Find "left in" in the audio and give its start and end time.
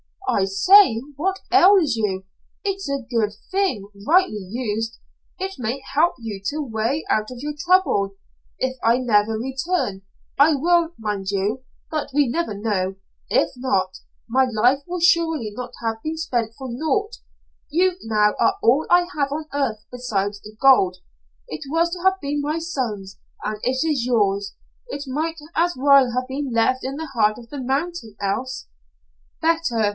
26.53-26.95